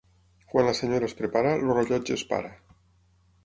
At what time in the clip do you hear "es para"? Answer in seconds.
2.19-2.51